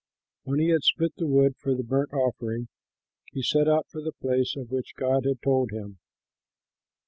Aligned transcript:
When 0.45 0.59
he 0.59 0.69
had 0.69 0.81
split 0.83 1.11
the 1.17 1.27
wood 1.27 1.55
for 1.59 1.75
the 1.75 1.83
burnt 1.83 2.11
offering, 2.11 2.69
he 3.33 3.43
set 3.43 3.67
out 3.67 3.85
for 3.91 4.01
the 4.01 4.13
place 4.19 4.55
of 4.55 4.71
which 4.71 4.95
God 4.97 5.25
had 5.25 5.39
told 5.43 5.69
him. 5.71 5.99